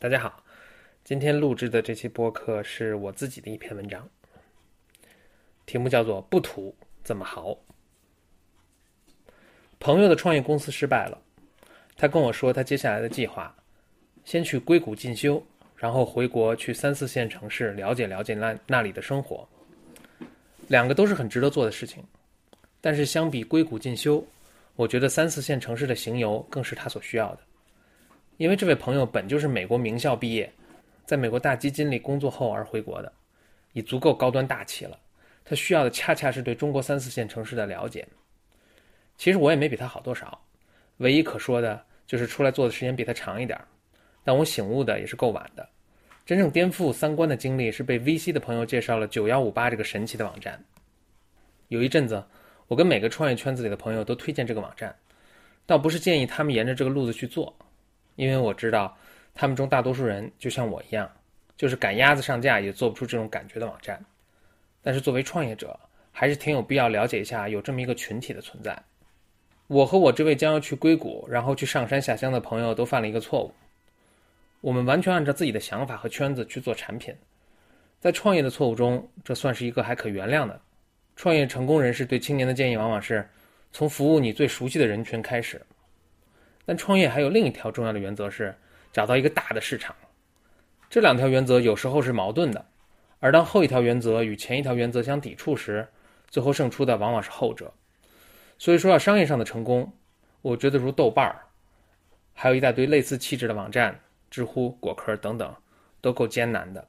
[0.00, 0.42] 大家好，
[1.02, 4.06] 今天录制的这期播客是我自己的一篇文章，
[5.64, 7.56] 题目叫做“不土怎么豪”。
[9.80, 11.18] 朋友的创业公司失败了，
[11.96, 13.54] 他跟我说他接下来的计划，
[14.24, 15.42] 先去硅谷进修，
[15.76, 19.48] 然后回国去三四线城市了解了解那那里的生活。
[20.68, 22.04] 两个都是很值得做的事情，
[22.80, 24.22] 但是相比硅谷进修，
[24.74, 27.40] 我觉得三四线城市的行游更是他所需要的。
[28.36, 30.52] 因为这位朋友本就是美国名校毕业，
[31.06, 33.12] 在美国大基金里工作后而回国的，
[33.72, 34.98] 已足够高端大气了。
[35.44, 38.06] 他需要的恰恰是对中国三四线城市的了解。
[39.16, 40.40] 其实我也没比他好多少，
[40.96, 43.60] 唯一可说的就是出来做的时间比他长一点。
[44.24, 45.68] 但我醒悟的也是够晚的。
[46.24, 50.58] 真正颠覆三观的经历是被 VC 的朋友介绍了九幺五八这个神奇的网站。
[51.68, 52.24] 有一阵子，
[52.66, 54.96] 我跟每个创业圈子里的朋友都推荐这个网站，
[55.66, 57.54] 倒不是建议他们沿着这个路子去做。
[58.16, 58.96] 因为我知道，
[59.34, 61.10] 他们中大多数人就像我一样，
[61.56, 64.02] 就是赶鸭子上架也做不出这种感觉的网站。
[64.82, 65.78] 但是作为创业者，
[66.12, 68.76] 还是挺有必要了解一下有这么一个群体的存在。
[69.66, 73.52] 我和我这位将要去硅谷，然后去上山下乡的朋友都犯了一个错误：
[74.60, 77.14] 我们完全按照自己的想法和圈子去做产品。
[77.98, 80.60] 在创业的错误中，这算是一个还可原谅的。
[81.16, 83.26] 创业成功人士对青年的建议往往是：
[83.72, 85.60] 从服务你最熟悉的人群开始。
[86.66, 88.56] 但创业还有另一条重要的原则是
[88.92, 89.94] 找到一个大的市场，
[90.88, 92.66] 这两条原则有时候是矛盾的，
[93.20, 95.88] 而当后一条原则与前一条原则相抵触时，
[96.28, 97.72] 最后胜出的往往是后者。
[98.56, 99.92] 所以说，要商业上的成功，
[100.40, 101.42] 我觉得如豆瓣儿，
[102.32, 105.54] 还有一大堆类似气质的网站，知乎、果壳等等，
[106.00, 106.86] 都够艰难的。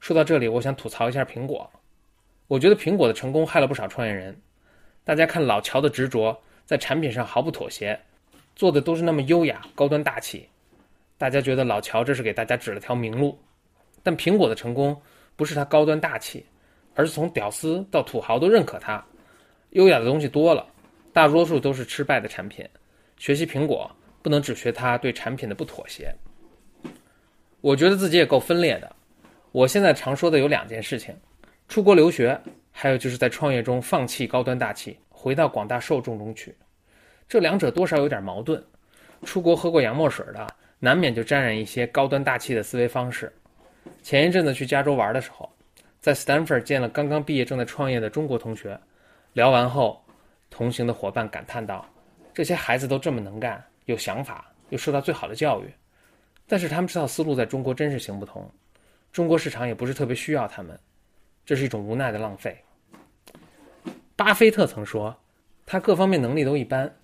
[0.00, 1.70] 说到这里，我想吐槽一下苹果，
[2.48, 4.40] 我觉得苹果的成功害了不少创业人。
[5.04, 8.00] 大家看老乔的执着，在产品上毫不妥协。
[8.56, 10.48] 做的都是那么优雅、高端大气，
[11.18, 13.38] 大家觉得老乔这是给大家指了条明路。
[14.02, 15.00] 但苹果的成功
[15.34, 16.44] 不是他高端大气，
[16.94, 19.04] 而是从屌丝到土豪都认可他。
[19.70, 20.64] 优雅的东西多了，
[21.12, 22.64] 大多数都是失败的产品。
[23.16, 23.90] 学习苹果
[24.22, 26.14] 不能只学他对产品的不妥协。
[27.60, 28.94] 我觉得自己也够分裂的。
[29.50, 31.16] 我现在常说的有两件事情：
[31.66, 32.38] 出国留学，
[32.70, 36.54] 还有就是在创业中放弃高端大气，回到广大受众中去。
[37.28, 38.62] 这两者多少有点矛盾。
[39.24, 40.46] 出国喝过洋墨水的，
[40.78, 43.32] 难免就沾染一些高端大气的思维方式。
[44.02, 45.50] 前一阵子去加州玩的时候，
[46.00, 48.78] 在 Stanford 见了刚刚毕业正在创业的中国同学，
[49.32, 50.04] 聊完后，
[50.50, 51.88] 同行的伙伴感叹道
[52.34, 55.72] ：“这些孩子都这么能干，有想法，又受到最好的教育，
[56.46, 58.46] 但是他们这套思路在中国真是行不通，
[59.10, 60.78] 中国市场也不是特别需要他们，
[61.46, 62.56] 这是一种无奈的浪费。”
[64.16, 65.16] 巴菲特曾说
[65.64, 66.94] ：“他各方面能力都一般。”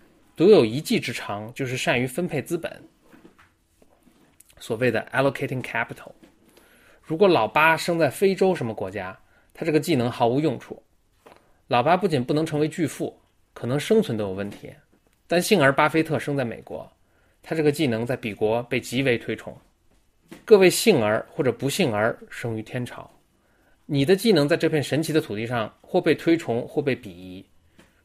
[0.40, 2.82] 独有一技之长，就是善于分配资本。
[4.58, 6.12] 所谓的 allocating capital。
[7.02, 9.14] 如果老八生在非洲什么国家，
[9.52, 10.82] 他这个技能毫无用处。
[11.68, 13.14] 老八不仅不能成为巨富，
[13.52, 14.72] 可能生存都有问题。
[15.26, 16.90] 但幸而巴菲特生在美国，
[17.42, 19.54] 他这个技能在彼国被极为推崇。
[20.46, 23.10] 各位幸儿或者不幸儿生于天朝，
[23.84, 27.44] 你的技能在这片神奇的土地上或被推崇，或被鄙夷。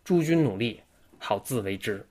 [0.03, 0.81] 诸君努力，
[1.18, 2.06] 好自为之。